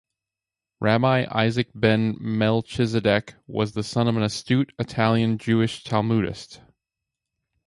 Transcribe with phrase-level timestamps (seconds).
[0.79, 6.59] Rabbi Isaac ben Melchizedek was the son of an astute Italian Jewish Talmudist.